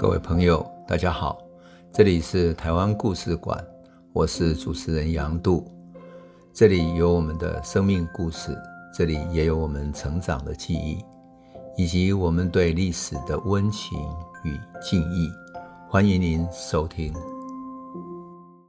[0.00, 1.42] 各位朋友，大家好，
[1.92, 3.62] 这里是台湾故事馆，
[4.14, 5.70] 我是主持人杨度，
[6.54, 8.56] 这里有我们的生命故事，
[8.94, 11.04] 这里也有我们成长的记忆，
[11.76, 13.98] 以及我们对历史的温情
[14.42, 15.30] 与敬意。
[15.86, 17.14] 欢迎您收听。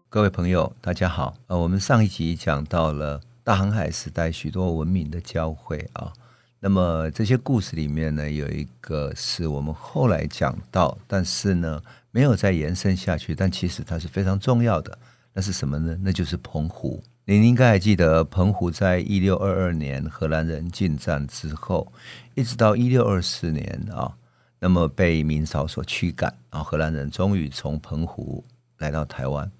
[0.09, 1.33] 各位朋友，大家好。
[1.47, 6.11] 呃，我们上一集讲到了大航海时代许多文明的交汇啊。
[6.63, 14.95] 那么这些故事里面呢，有一个是我们后来讲到，但是呢没有再延伸下去，但其实它是非常重要的。
[15.33, 15.97] 那是什么呢？
[16.03, 17.01] 那就是澎湖。
[17.25, 21.91] 您应该还记得，澎湖在一六二二年荷兰人进占之后，
[22.35, 24.13] 一直到一六二四年啊，
[24.59, 28.43] 那么被明朝所驱赶，然后荷兰人终于从澎湖
[28.77, 29.51] 来到台湾。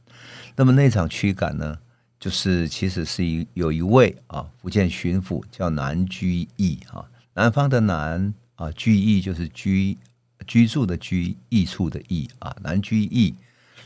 [0.56, 1.80] 那么那场驱赶呢，
[2.22, 7.04] 就是其实是一有一位啊福建巡抚叫南居易啊，
[7.34, 9.98] 南方的南啊居易就是居
[10.46, 13.34] 居住的居易处的易啊，南居易，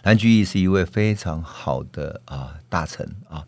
[0.03, 3.45] 南居易是一位非常好的啊大臣啊，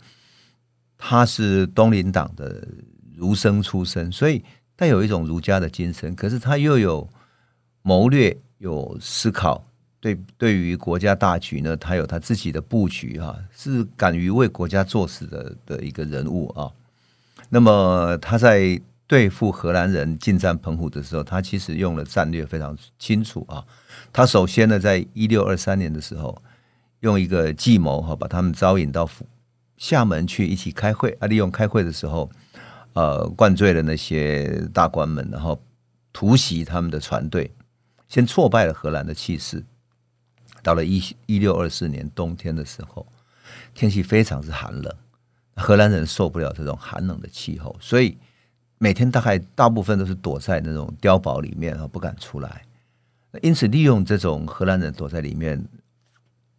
[0.97, 2.65] 他是东林党的
[3.13, 4.41] 儒生出身，所以
[4.77, 7.09] 带有一种儒家的精神，可是他又有
[7.81, 9.67] 谋略，有思考。
[9.99, 16.71] 对，对于国家大局呢，他有他自己的布局啊，是敢于为国家做事的的一个人物啊。
[17.49, 23.65] 那么他在对付荷兰人进占澎湖的时候，他其实用了战略非常清楚啊。
[24.13, 26.39] 他首先呢，在一六二三年的时候，
[26.99, 29.09] 用一个计谋哈，把他们招引到
[29.77, 31.27] 厦门去一起开会啊。
[31.27, 32.29] 利用开会的时候，
[32.93, 35.59] 呃，灌醉了那些大官们，然后
[36.13, 37.49] 突袭他们的船队，
[38.09, 39.63] 先挫败了荷兰的气势。
[40.67, 43.07] 到了一一六二四年冬天的时候，
[43.73, 44.93] 天气非常之寒冷，
[45.55, 48.17] 荷兰人受不了这种寒冷的气候，所以
[48.77, 52.65] 每天大概大部分都是躲在那种碉堡里面啊，不敢出来。
[53.41, 55.65] 因此，利用这种荷兰人躲在里面，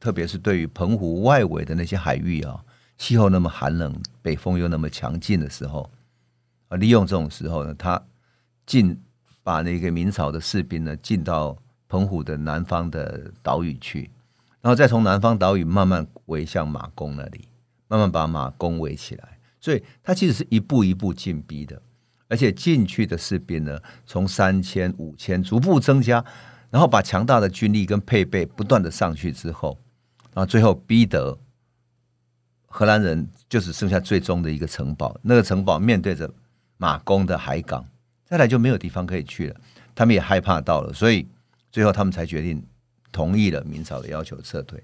[0.01, 2.65] 特别是对于澎湖外围的那些海域啊，
[2.97, 5.91] 气候那么寒冷，北风又那么强劲的时候，
[6.69, 8.03] 啊，利用这种时候呢，他
[8.65, 8.99] 进
[9.43, 11.55] 把那个明朝的士兵呢进到。
[11.89, 14.11] 澎湖的南方的岛屿去，
[14.61, 17.49] 然后再从南方岛屿慢慢围向马公那里，
[17.89, 19.39] 慢慢把马公围起来。
[19.59, 21.81] 所以，他其实是一步一步进逼的，
[22.29, 26.23] 而且进去的士兵呢，从三千、五千逐步增加，
[26.71, 29.79] 然后把强大的军力跟配备不断的上去之后，
[30.35, 31.39] 然后最后逼得
[32.67, 36.31] 荷兰人就只剩下最终的一个城堡，那个城堡面对着
[36.77, 37.85] 马公的海港，
[38.27, 39.57] 再来就没有地方可以去了，
[39.95, 41.27] 他们也害怕到了，所以。
[41.79, 42.61] 最后，他们才决定
[43.13, 44.83] 同意了明朝的要求撤退。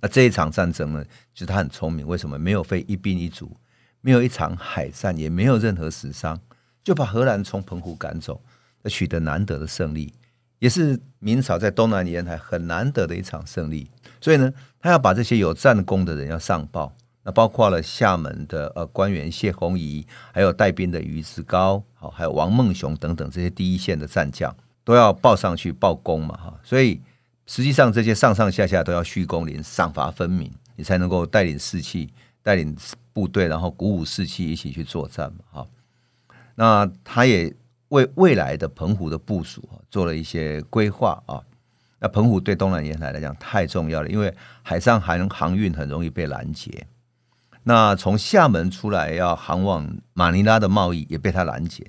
[0.00, 1.04] 那这一场战争呢，
[1.34, 2.06] 其实他很聪明。
[2.06, 3.54] 为什么没有费一兵一卒，
[4.00, 6.40] 没有一场海战，也没有任何死伤，
[6.82, 8.42] 就把荷兰从澎湖赶走，
[8.86, 10.14] 取得难得的胜利，
[10.60, 13.90] 也是明朝在东南沿海很难得的一场胜利。
[14.18, 14.50] 所以呢，
[14.80, 24.56] 他要把这些有战功的人要上报，那包括了厦门的呃官员谢鸿仪，还有带兵的于志高，好，还有王孟雄等等这些第一线的战将。
[24.86, 27.00] 都要报上去报功嘛，哈，所以
[27.44, 32.08] 实际上这些上上下下都要虚公麟，赏罚分明，你才能够带领士气，
[32.40, 32.76] 带领
[33.12, 35.66] 部队，然后鼓舞士气，一起去作战嘛，哈。
[36.54, 37.52] 那他也
[37.88, 41.42] 为未来的澎湖的部署做了一些规划啊。
[41.98, 44.32] 那澎湖对东南沿海来讲太重要了，因为
[44.62, 46.86] 海上航航运很容易被拦截。
[47.64, 51.84] 那从厦门出来要航往马尼拉的贸易也被他拦截。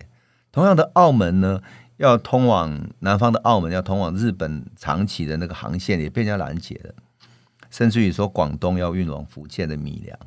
[0.52, 1.62] 同样的，澳门呢？
[1.98, 6.94] 要通往南方的澳门，要通往日本长崎的那个航线也被人家拦截了，
[7.70, 10.18] 甚至于说广东要运往福建的米粮，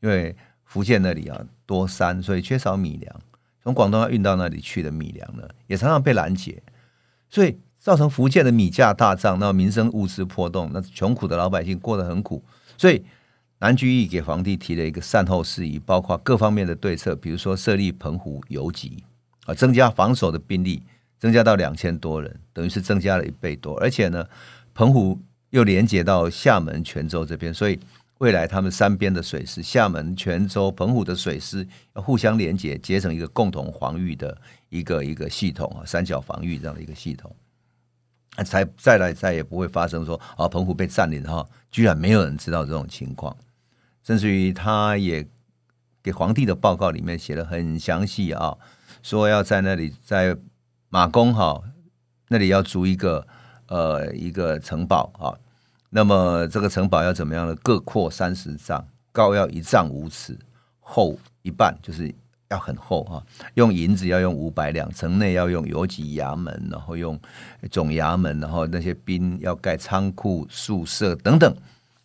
[0.00, 0.34] 因为
[0.64, 3.20] 福建那里啊多山，所以缺少米粮，
[3.62, 6.60] 从广东要运到那里去的米粮呢，也常常被拦截，
[7.30, 12.44] 所以造成福建的米价大涨，那民生物资破洞，那穷苦的老百姓过得很苦，
[12.76, 13.04] 所以
[13.60, 19.04] 南居易给皇帝提了一个善后事宜，包括各方面的对策，比如说设立澎湖游击
[19.46, 20.82] 啊，增加防守的兵力。
[21.22, 23.78] 增加到两千多人，等于是增加了一倍多。
[23.78, 24.28] 而且呢，
[24.74, 25.16] 澎湖
[25.50, 27.78] 又连接到厦门、泉州这边，所以
[28.18, 31.64] 未来他们三边的水师，厦门、泉州、澎湖的水师
[31.94, 34.36] 要互相连接，结成一个共同防御的
[34.68, 37.32] 一个一个系统啊，三角防御这样的一个系统，
[38.44, 43.36] 才再来再也不会发生说啊，澎湖被占领哈，居然没有人知道这种情况，
[44.02, 45.24] 甚至于他也
[46.02, 48.58] 给皇帝的报告里面写的很详细啊，
[49.04, 50.36] 说要在那里在。
[50.92, 51.62] 马公哈，
[52.28, 53.26] 那里要筑一个
[53.66, 55.32] 呃一个城堡啊，
[55.88, 57.56] 那么这个城堡要怎么样呢？
[57.62, 60.38] 各扩三十丈，高要一丈五尺，
[60.80, 62.14] 厚一半，就是
[62.50, 63.24] 要很厚哈，
[63.54, 67.18] 用银子要用五百两，城内要用游击衙门，然后用
[67.70, 71.56] 总衙门，然后那些兵要盖仓库、宿舍等等。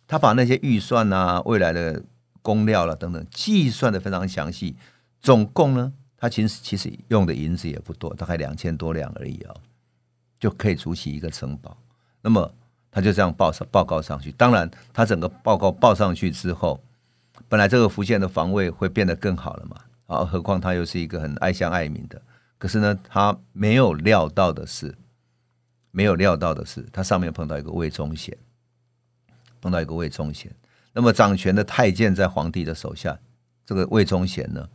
[0.06, 2.02] 他把那些预算啊、未来的
[2.40, 4.76] 工料了、啊、等等计算的非常详细。
[5.20, 9.54] 总共呢，他其实其实用的银子也不多，大概两千多两而已、哦，
[10.40, 11.76] 就可以筑起一个城堡。
[12.20, 12.52] 那么
[12.90, 14.32] 他就这样报上报告上去。
[14.32, 16.82] 当然，他整个报告报上去之后，
[17.48, 19.76] 本来这个福建的防卫会变得更好了嘛。
[20.08, 22.20] 啊，何况他又是一个很爱乡爱民的，
[22.56, 24.96] 可是呢，他没有料到的是，
[25.90, 28.36] 没有料到的是，他上面碰到一个魏忠贤，
[29.60, 30.50] 碰到一个魏忠贤。
[30.94, 33.16] 那么掌权的太监在皇帝的手下，
[33.66, 34.66] 这个魏忠贤呢，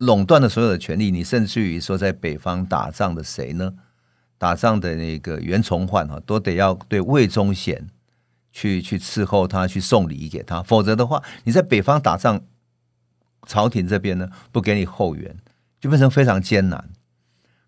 [0.00, 1.10] 垄断了所有的权力。
[1.10, 3.72] 你甚至于说，在北方打仗的谁呢？
[4.36, 7.88] 打仗的那个袁崇焕哈，都得要对魏忠贤
[8.52, 12.40] 去去伺候他，去送礼给他，否则的话，你在北方打仗。
[13.46, 15.34] 朝廷这边呢，不给你后援，
[15.80, 16.90] 就变成非常艰难。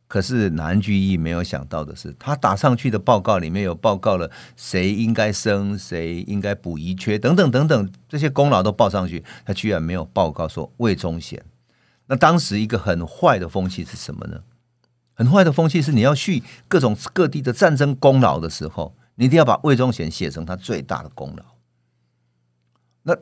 [0.07, 11.43] 可是南居易没有想到的是，他打上去的报告里面有报告了谁应该升，谁应该补遗缺等等等等，这些功劳都报上去，他居然没有报告说魏忠贤。
[12.07, 14.43] 那当时一个很坏的风气是什么呢？
[15.15, 21.45] 很坏的风气是你要去各种各地的战争功劳的时候，你一定要把魏忠贤写成他最大的功劳。
[23.03, 23.17] 那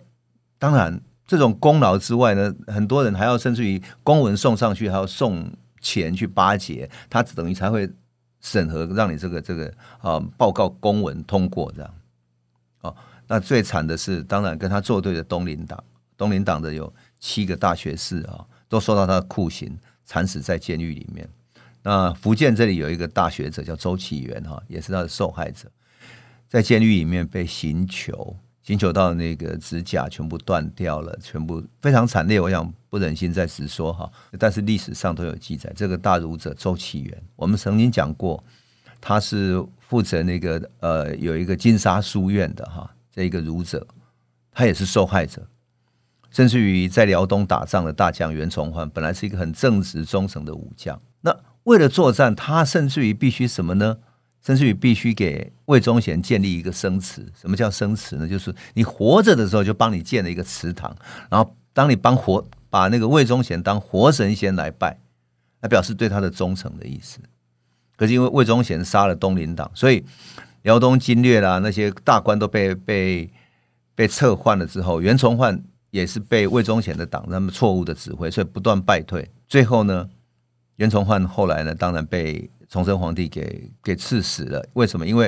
[0.59, 1.01] 当然。
[1.27, 5.49] 这种功劳之外呢，很多人还要甚至于公文送上去，还要送
[5.81, 7.89] 钱去巴结，他等于才会
[8.41, 11.95] 审核，让你这个这个啊报告公文通过这样。
[12.81, 12.97] 哦，
[13.29, 15.85] 那最惨的是，当然跟他作对的东林党，
[16.17, 19.77] 东林党的有七个大学士啊，都受到他的酷刑，
[20.07, 21.29] 惨死在监狱里面。
[21.83, 25.69] 那福建这里有一个大学者叫周启源哈，也是他的受害者，
[26.49, 28.37] 在监狱里面被刑求。
[28.63, 32.39] 刑求到那个指甲全部断掉了，全部非常惨烈。
[32.39, 34.09] 我想不忍心再直说哈，
[34.39, 35.73] 但是历史上都有记载。
[35.75, 38.45] 这个大儒者周启源，我们曾经讲过，
[39.01, 43.85] 他是负责那个呃有一个金沙书院的哈，这一个儒者，
[44.53, 45.45] 他也是受害者。
[46.31, 53.99] 甚至于在辽东打仗的大将袁崇焕，本来是一个很正直忠诚的武将，那为了作战，他甚至于必须什么呢？
[54.43, 57.31] 甚至于必须给魏忠贤建立一个生祠。
[57.39, 58.27] 什么叫生祠呢？
[58.27, 60.97] 就是你活着的时候就帮你建了一个祠堂，
[61.29, 64.99] 然后当你帮活把那个魏忠贤当活神仙来拜，
[65.61, 67.19] 来表示对他的忠诚的意思。
[67.97, 70.03] 可是因为魏忠贤杀了东林党，所以
[70.63, 73.31] 辽东经略啦那些大官都被被
[73.95, 79.31] 被撤换了之后，袁崇焕也是被魏忠贤的党那么错误的指挥，所以不断败退。
[79.49, 80.09] 最后呢，
[80.77, 82.51] 袁崇焕后来呢，当然被。
[82.73, 85.05] 崇祯皇帝给给赐死了，为什么？
[85.05, 85.27] 因为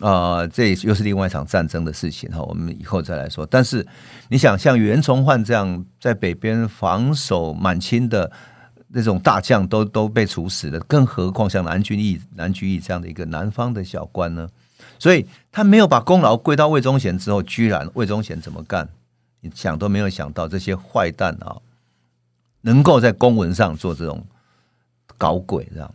[0.00, 3.46] 啊、呃，这又是另外一场战争的事情哈，我们以后再来说。
[3.46, 3.86] 但是
[4.28, 8.28] 你想，像袁崇焕这样在北边防守满清的
[8.88, 14.48] 那种大将都都被处死了，更何况像南居易、南居易这样的一个南方的小官呢？
[14.98, 18.88] 所以他没有把功劳归到魏忠贤之后，居然魏忠贤怎么干？
[19.44, 21.60] 你想都没有想到，这些坏蛋啊，
[22.62, 24.26] 能够在公文上做这种
[25.18, 25.94] 搞鬼这样。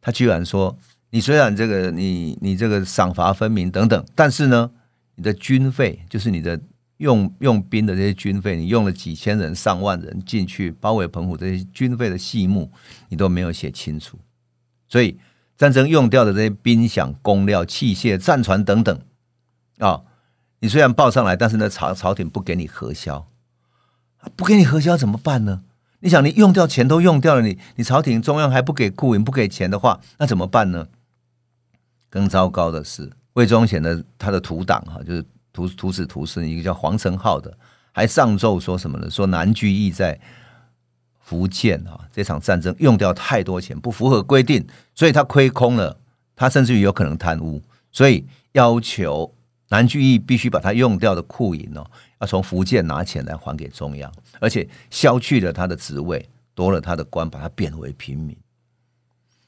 [0.00, 0.78] 他居然说
[1.10, 4.70] ：“你虽然这个你你这个赏罚分明等等，但是呢，
[5.16, 6.60] 你的军费就是你的
[6.98, 12.70] 用用兵的这些军费，你用了几千人、上万人进去包围澎湖，这些军费的细目
[13.08, 14.16] 你都没有写清楚。
[14.88, 15.18] 所以
[15.56, 19.00] 战争用掉的这些兵饷、工料、器械、战船等等
[19.78, 20.02] 啊，
[20.62, 23.26] 你虽然报上来，但是呢，朝朝廷不给你核销，
[24.36, 25.64] 不给你核销怎么办呢？”
[25.98, 30.86] 你想，你用掉钱都用掉了，你你朝廷中央还不给库银不给钱的话，那怎么办呢？
[32.08, 37.52] 更糟糕的是，魏忠贤的他的土党哈，就是徒徒子徒孙，一个叫黄承浩的，
[37.90, 39.10] 还上奏说什么呢？
[39.10, 40.20] 说南居易在
[41.20, 44.64] 福建啊这场战争用掉太多钱，不符合规定，
[44.94, 45.98] 所以他亏空了，
[46.36, 49.34] 他甚至于有可能贪污，所以要求。
[49.72, 51.82] 南居易必须把他用掉的库银哦，
[52.20, 58.36] 要从福建拿钱来还给中央，而且削去了他的职位，夺了他的官，把他贬为平民。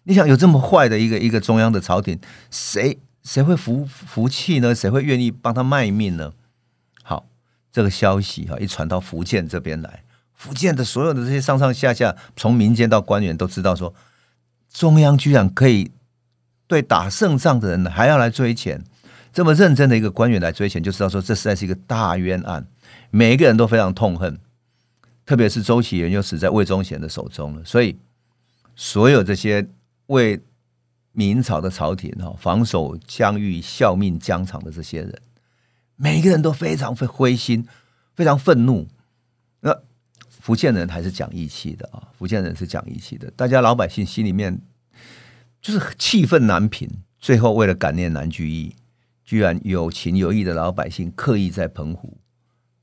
[0.04, 2.18] 你想有这么坏的一个一个中央的朝廷，
[2.50, 4.74] 谁谁会服服气呢？
[4.74, 6.32] 谁会愿意帮他卖命呢？
[7.02, 7.26] 好，
[7.70, 13.94] 这个消息哈一传到福建这边来，福建的所有的这些上上下下，从民间到官员都知道说，
[14.72, 15.90] 中央居然可以
[16.66, 18.82] 对打胜仗的人还要来追钱。
[19.34, 22.64] 这么认真的一个官员来追钱，就知道说这实在是一个大冤案，
[23.10, 24.38] 每一个人都非常痛恨，
[25.26, 27.98] 特别是周启源又死在魏忠贤的手中了，所以
[28.76, 29.68] 所有这些
[30.06, 30.40] 为
[31.10, 35.20] 明朝的朝廷哈防守疆域、效命疆场的这些人，
[35.96, 37.66] 每一个人都非常灰心，
[38.14, 38.86] 非常愤怒。
[39.58, 39.76] 那
[40.28, 44.60] 福建人还是讲义气的啊，福建人是讲义气的，大家老百姓心里面
[45.60, 46.88] 就是气愤难平。
[47.18, 48.76] 最后为了感念南居易，
[49.24, 52.18] 居然有情有义的老百姓刻意在澎湖，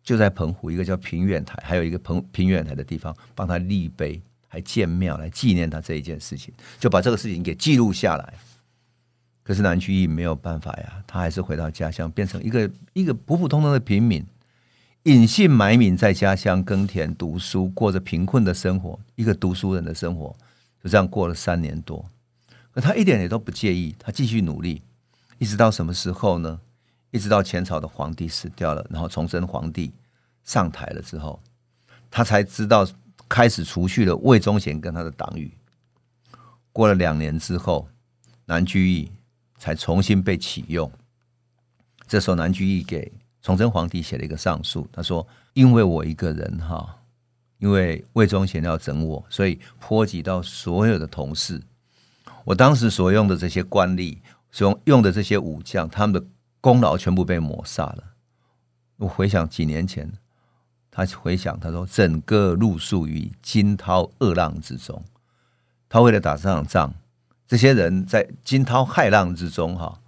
[0.03, 8.33] 就在澎湖一个叫平远台，还有一个澎平远台的地方帮他立碑，还建庙来纪念他这一件事情，就把这个事情给记录下来。
[9.43, 14.25] 可是南居易没有办法呀，他还是回到家乡，变成一个一个普普通通的平民。
[15.03, 20.35] 隐姓埋名在家乡耕田读书，过着贫困的生活，一个读书人的生活，
[20.83, 22.05] 就这样过了三年多。
[22.71, 24.83] 可他一点也都不介意，他继续努力，
[25.41, 26.59] 一直到什么时候呢？
[27.09, 29.91] 一直到前朝的皇帝死掉了，然后崇祯皇帝
[30.43, 31.41] 上台了之后，
[32.11, 32.87] 他才知道
[33.27, 35.51] 开始除去了魏忠贤跟他的党羽。
[36.71, 37.89] 过了两年之后，
[38.45, 39.11] 南居易
[39.57, 40.89] 才重新被启用。
[42.07, 43.11] 这时候，南居易给。
[43.41, 46.95] 崇祯皇帝写了一个上书，他说：“因为我一个人哈，
[47.57, 51.59] 因为魏忠贤要整我，所以波及到所有的同事。
[52.45, 54.19] 我当时所用的这些官吏，
[54.51, 56.27] 所用的这些武将，他们的
[56.59, 58.03] 功劳全部被抹杀了。
[58.97, 60.11] 我回想几年前，
[60.91, 65.03] 他回想他说：‘整个入宿于惊涛恶浪之中。’
[65.89, 66.93] 他为了打这场仗，
[67.47, 69.99] 这些人在惊涛骇浪之中哈，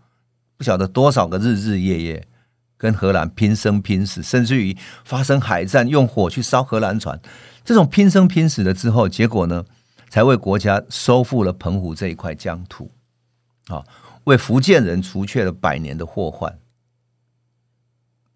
[0.57, 2.27] 不晓得多少个日日夜夜。”
[2.75, 7.17] 跟荷兰拼生拼死，甚至于发生海战，用火去烧荷兰船，
[7.63, 9.63] 这种拼生拼死了之后，结果呢，
[10.09, 12.91] 才为国家收复了澎湖这一块疆土，
[13.67, 13.81] 啊，
[14.25, 16.59] 为福建人除却了百年的祸患。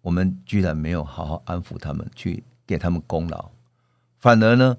[0.02, 3.50] 我们居然没有好好安抚他们，去给他们功劳，
[4.18, 4.76] 反而呢，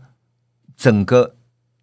[0.76, 1.36] 整个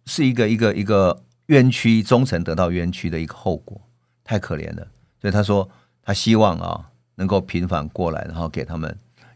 [0.05, 3.81] 是一个一个一个冤屈，忠臣得到冤屈的一个后果，
[4.23, 4.87] 太可怜了。
[5.21, 5.69] 所以他说，
[6.01, 6.91] 他希望啊。
[7.19, 8.95] 能够平反过来，然后给他们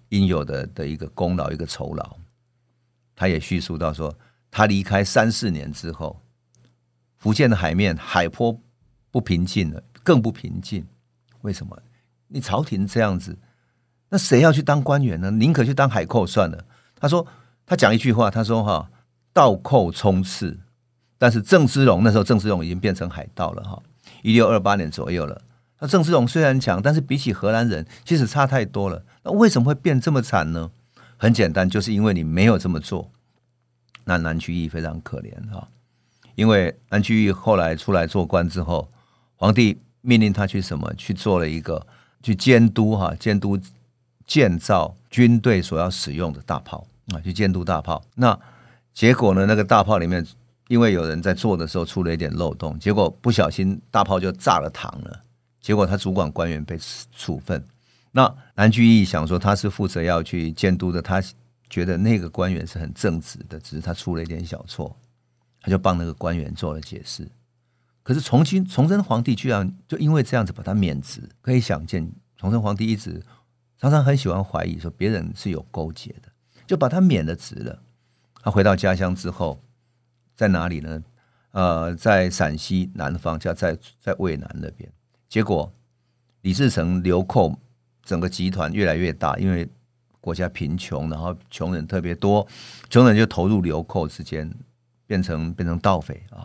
[0.09, 2.17] 应有的的一个功劳、一个酬劳。
[3.15, 4.15] 他也叙述到说，
[4.51, 6.21] 他离开三四年之后，
[7.17, 8.55] 福建的海面海波
[9.11, 10.87] 不平静了，更不平静。
[11.41, 11.77] 为什么？
[12.27, 13.37] 你朝廷这样子，
[14.09, 15.29] 那谁要去当官员呢？
[15.31, 16.65] 宁可去当海寇算了。
[16.95, 17.27] 他说，
[17.65, 18.89] 他讲一句话，他说：“哈，
[19.33, 20.59] 盗寇冲刺，
[21.17, 23.81] 但是郑芝龙那时候，郑芝龙已经变成海盗了，哈，
[24.21, 25.41] 一六二八年左右了。”
[25.79, 29.03] 那郑芝龙虽然强，但是比起荷兰人，其实差太多了。
[29.23, 30.71] 那为什么会变这么惨呢？
[31.17, 33.11] 很简单，就是因为你没有这么做。
[34.05, 35.67] 那南居易非常可怜哈，
[36.35, 38.91] 因为南居易后来出来做官之后，
[39.41, 40.93] 皇帝命令他去什么？
[40.93, 41.87] 去做了一个
[42.21, 43.59] 去监督哈，监督
[44.27, 48.03] 建造军队所要使用的大炮啊，去监督大炮。
[48.13, 48.39] 那
[48.93, 49.47] 结果呢？
[49.47, 50.23] 那个大炮里面，
[50.67, 55.23] 因为有人在做的时候出了一点漏洞，结果不小心大炮就炸了膛了。
[55.59, 56.77] 结果他主管官员被
[57.11, 57.65] 处分，
[58.11, 61.19] 那南居易想说他是负责要去监督的，他
[61.67, 64.95] 觉得那个官员是很正直的，只是他出了一点小错，
[65.61, 67.27] 他就帮那个官员做了解释。
[68.03, 73.23] 可是崇祯崇祯皇帝居然就因为这样子把他免职，可以想见崇祯皇帝一直
[73.77, 76.31] 常常很喜欢怀疑说别人是有勾结的，
[76.65, 77.81] 就把他免了职了。
[78.41, 79.61] 他回到家乡之后，
[80.35, 81.03] 在哪里呢？
[81.51, 84.89] 呃，在陕西南方，叫在在渭南那边。
[85.27, 85.71] 结果，
[86.41, 87.59] 李自成流寇，
[88.03, 89.69] 整个集团越来越大，因为
[90.21, 92.47] 国家贫穷，然后穷人特别多，
[92.89, 94.49] 穷人就投入流寇之间，
[95.05, 96.40] 变成变成盗匪啊。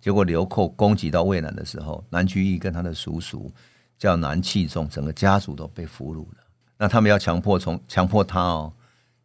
[0.00, 3.50] 结果流寇攻击到渭南的时候，南居易跟他的叔叔
[3.98, 6.38] 叫南器仲，整个家族都被俘虏了。
[6.78, 8.72] 那他们要强迫从强迫他哦，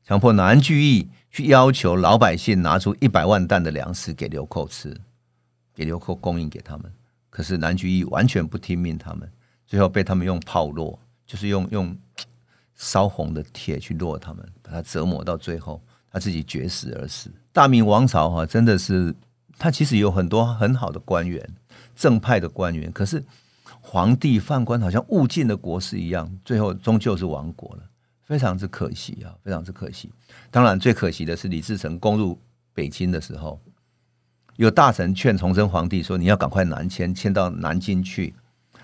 [0.04, 4.96] 强迫南居易去要求老百姓拿出一百万担的粮食给流寇吃，
[5.74, 6.92] 给流寇供应给他们。
[7.30, 9.30] 可是南居易完全不听命，他们
[9.66, 11.98] 最后被他们用炮烙，就是用用
[12.76, 17.32] 烧红的铁去烙他们，把他折磨到最后，他自己绝食而死。
[17.54, 19.16] 大明王朝哈，真的是
[19.58, 21.48] 他其实有很多很好的官员，
[21.96, 23.24] 正派的官员，可是
[23.82, 27.84] 皇帝宦官好像误进了国事一样，最后终究是亡国了，
[28.24, 30.12] 非常之可惜啊，非常之可惜。
[30.52, 32.40] 当然最可惜的是李自成攻入
[32.74, 33.60] 北京的时候。
[34.58, 38.34] 有大臣劝崇祯皇帝说：“你要赶快南迁，迁到南京去。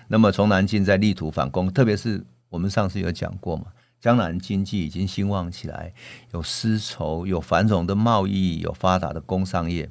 [0.06, 3.64] 那么从南京再力图反攻，特别是我们上次有讲过嘛，
[3.98, 5.94] 江南经济已经兴旺起来，
[6.32, 9.90] 有丝绸，有繁荣的贸易，有发达的工商业。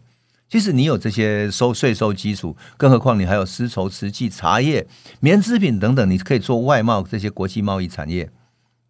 [0.52, 4.86] 其实你有这些收税收基础，更何况你还有丝绸、瓷器、茶叶、
[5.22, 8.30] 棉织品等等，你可以做外贸这些国际贸易产业。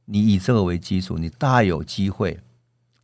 [0.06, 2.39] 你以这个为基础，你大有机会。”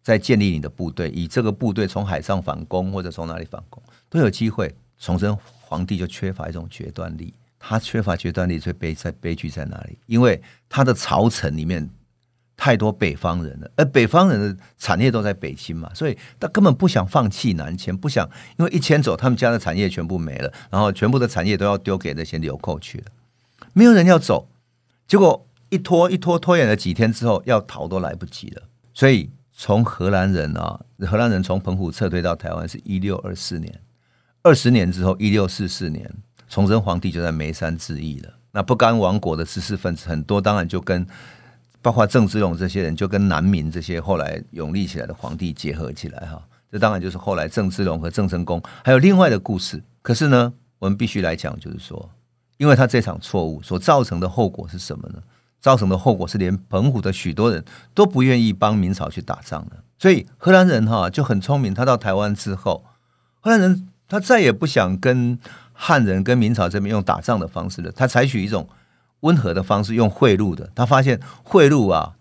[0.02, 4.74] 在建立你的部队，以这个部队从海上反攻或者从哪里反攻都有机会。
[4.98, 10.00] 崇祯皇帝就缺乏一种决断力，他缺乏决断力，最悲在悲剧在哪里？
[10.08, 11.88] 因为他的朝臣里面
[12.68, 23.06] 太多北方人了，而北方人的产业都在北京嘛，所以他根本不想放弃南迁，不想因为一迁走，他们家的产业全部没了，然后全部的产业都要丢给那些流寇去了，
[23.72, 24.50] 没有人要走，
[25.08, 28.64] 结果一拖一拖拖延了几天之后，要逃都来不及了。
[28.94, 33.80] 所以从荷兰人啊，荷兰人从澎湖撤退到台湾是一六二四年，
[34.44, 36.14] 二十年之后一六四四年，
[36.50, 38.34] 崇祯皇帝就在眉山自缢了。
[38.52, 41.08] 那不甘亡国的知识分子很多，当然就跟。
[41.82, 46.42] 包括郑芝龙这些人，就跟南明这些后来永立起来的皇帝结合起来哈，
[46.72, 49.82] 这当然就是后来郑芝龙和郑成功还有另外的故事。
[50.02, 52.10] 可是呢，我们必须来讲，就是说，
[52.58, 55.22] 因为他这场错误所造成的后果是什么呢？
[55.62, 59.84] 造成的后果是连澎湖的许多人都不愿意帮明朝去打仗了。
[59.98, 62.84] 所以荷兰人哈就很聪明，他到台湾之后，
[63.40, 65.40] 荷兰人他再也不想跟
[65.74, 68.68] 汉人跟明朝这边用打仗的方式了，他采取一种。
[69.22, 72.16] 温和的方式，用贿赂的，他发现贿赂啊，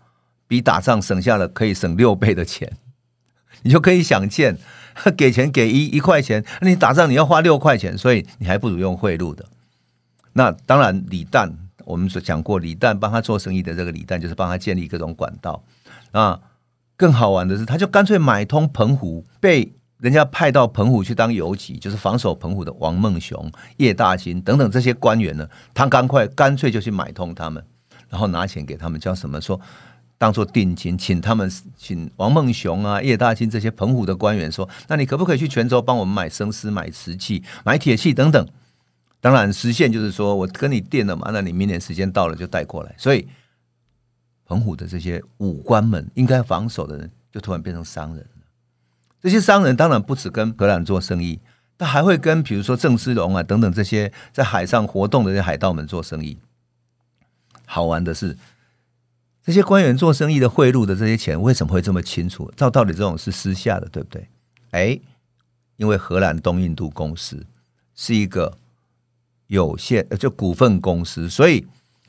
[0.47, 2.77] 比打仗省下了可以省六倍的钱，
[3.63, 4.57] 你就可以想见，
[5.15, 9.45] 给钱给一一块钱，你打仗你要花六块钱，所以你还不如用贿赂的。
[10.33, 11.51] 那当然，李旦
[11.85, 15.63] 我们所讲过，李旦帮他做生意的这个李旦，就是帮他建立各种管道。
[16.11, 16.39] 啊，
[16.95, 19.73] 更好玩的是，他就干脆买通澎湖被。
[19.99, 27.63] 人家派到澎湖去当游击，就是防守澎湖的王孟雄、叶大钧等等这些官员呢，他赶快干脆就去买通他们，
[28.07, 29.59] 然后拿钱给他们，叫什么说
[30.19, 38.47] 当做定金，请他们请王孟雄啊、叶大钧这些澎湖的官员说，那你可不可以去泉州帮我们买生丝、买瓷器、买铁器等等？
[39.19, 42.93] 当然实现就是说我跟你定了嘛，那你明年时间到了就带过来。
[42.99, 43.27] 所以
[44.45, 48.23] 澎湖的这些武官们应该防守的人，就突然变成商人。
[49.21, 51.39] 这些商人当然不只跟荷兰做生意，
[51.77, 56.37] 他还会跟比如说郑芝龙啊等等这些在海上活动的这些海盗们做生意。
[57.65, 58.37] 好玩的是，
[59.43, 62.51] 这些官员做生意的贿赂的这些钱为什么会这么清楚？
[62.55, 64.27] 照道理这种是私下的，对不对？
[64.71, 64.99] 哎，
[65.77, 67.45] 因为荷兰东印度公司
[67.95, 68.57] 是一个
[69.47, 71.65] 有限就股份公司，所以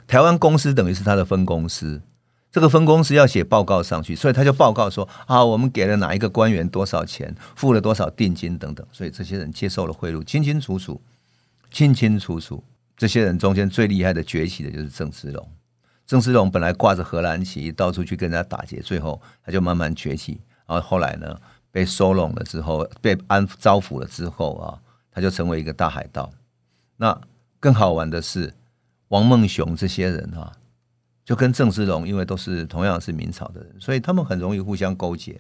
[0.07, 2.03] 台湾公司等于是他的分公司。
[2.51, 11.01] 这个分公司要写报告上去，所以他就报告说啊，我们给了哪一个官员多少钱，付了多少定金等等，所以这些人接受了贿赂，清清楚楚，
[11.71, 12.65] 清清楚楚。
[12.97, 15.49] 这些人中间最厉害的崛起的就是郑芝龙。
[16.07, 20.41] 郑芝龙本来挂着荷兰旗，到处去跟人家打劫，最后他就慢慢崛起。
[20.67, 21.39] 然后后来呢，
[21.71, 24.81] 被收拢了之后，被安招抚了之后啊，
[25.13, 26.33] 他就成为一个大海盗。
[26.97, 27.21] 那
[27.61, 28.55] 更好玩的是，
[29.09, 30.53] 王孟雄这些人啊。
[31.29, 35.39] 就跟郑芝龙，因为都是同样是明朝的人，所以他们很容易互相勾结，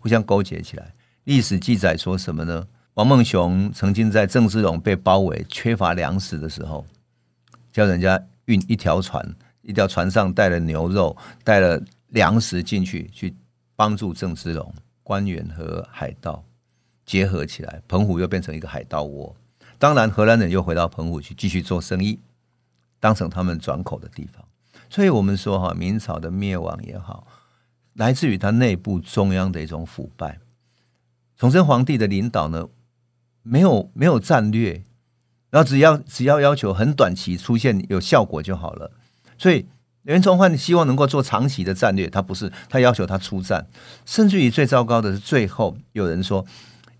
[0.00, 0.92] 互相勾结起来。
[1.22, 2.66] 历史记载说什么呢？
[2.94, 6.84] 王孟雄曾经在郑芝龙被包围、缺乏粮食的时候，
[7.70, 9.24] 叫人家运一条船，
[9.62, 13.32] 一条船上带了牛肉、带了粮食进去，去
[13.76, 14.74] 帮助郑芝龙。
[15.04, 16.42] 官员和海盗
[17.06, 19.32] 结合起来，澎湖又变成一个海盗窝。
[19.78, 22.18] 当然，荷兰人又回到澎湖去继续做生意，
[22.98, 24.44] 当成他们转口的地方。
[24.90, 27.26] 所以我们说哈，明朝的灭亡也好，
[27.94, 30.38] 来自于他内部中央的一种腐败。
[31.36, 32.68] 崇祯皇帝的领导呢，
[33.42, 34.82] 没有没有战略，
[35.50, 38.90] 然后只要只要要求很短期出现有效果就好了。
[39.36, 39.66] 所以
[40.02, 43.66] 袁崇焕希望能够做长期的战略，他不是，他要求他出战，
[44.04, 46.44] 甚至于最糟糕的是，最后有人说，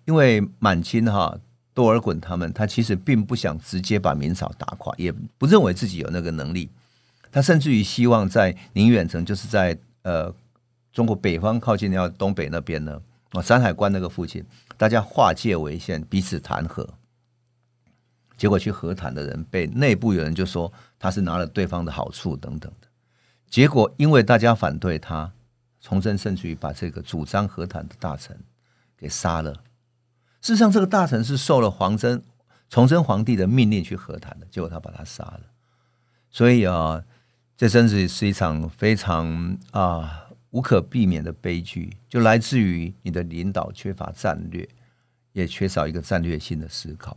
[0.05, 1.37] 因为满清哈
[1.72, 6.68] 多尔衮他们，他其实并不想直接把明朝打垮，也不认为自己有那个能力。
[7.30, 10.34] 他甚至于希望在宁远城，就是在呃
[10.92, 13.00] 中国北方靠近要东北那边呢，
[13.32, 14.44] 啊山海关那个附近，
[14.76, 16.88] 大家划界为限，彼此谈和。
[18.36, 22.88] 结果去和谈的人被内部有人就说他是拿了对方的好处等等的。
[23.50, 25.32] 结果因为大家反对他，
[25.80, 28.38] 崇祯甚至于把这个主张和谈的大臣
[28.96, 29.52] 给杀了。
[30.40, 32.22] 事实上，这个大臣是受了皇真
[32.70, 35.42] 崇祯皇帝的命令去和谈的，结果他把他杀了。
[36.30, 37.04] 所以啊。
[37.58, 44.66] 这真是是一场非常啊无可避免的悲剧，就来自于你的领导缺乏战略，
[45.32, 47.16] 也缺少一个战略性的思考。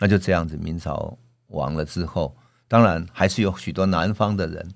[0.00, 2.36] 那就这样子，明朝亡了之后，
[2.66, 4.68] 当然还是有许多南方的人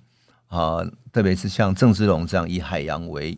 [0.46, 0.78] 啊，
[1.10, 3.36] 特别是像郑芝龙这样以海洋为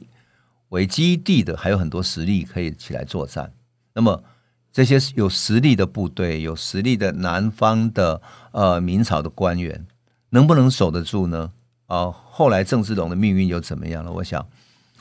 [0.69, 3.51] 为基地的，还有很多实力可以起来作战。
[3.95, 4.23] 那么
[4.71, 8.21] 这些有实力的部队，有实力的南方的
[8.53, 9.87] 呃明朝的官员。
[10.35, 11.53] 能不能守得住呢？
[11.87, 14.11] 啊，后来郑芝龙的命运又怎么样了？
[14.11, 14.45] 我想，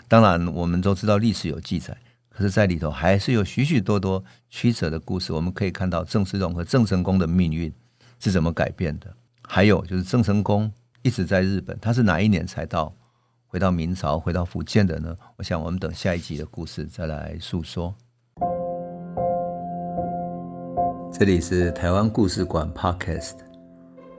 [0.07, 1.97] 当然我们都知道历史有记载，
[2.29, 5.33] 可是，在里头还是有许许多多曲折的故事。
[5.33, 7.73] 我们可以看到郑芝龙和郑成功的命运
[8.19, 9.11] 是怎么改变的。
[9.41, 12.93] 还有就是郑成功一直在日本，他是哪一年才到
[13.47, 15.17] 回到明朝、回到福建的呢？
[15.37, 17.91] 我想我们等下一集的故事再来诉说。
[21.11, 23.37] 这里是台湾故事馆 Podcast，